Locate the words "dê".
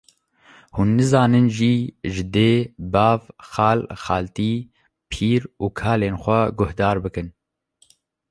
2.35-2.53